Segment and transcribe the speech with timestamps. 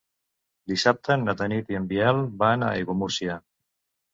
[0.71, 3.37] Dissabte na Tanit i en Biel van a Aiguamúrcia.